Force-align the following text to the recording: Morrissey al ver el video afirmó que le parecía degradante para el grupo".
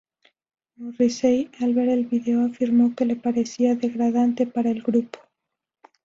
Morrissey 0.77 1.51
al 1.59 1.75
ver 1.75 1.87
el 1.89 2.07
video 2.07 2.43
afirmó 2.47 2.95
que 2.95 3.05
le 3.05 3.15
parecía 3.17 3.75
degradante 3.75 4.47
para 4.47 4.71
el 4.71 4.81
grupo". 4.81 5.19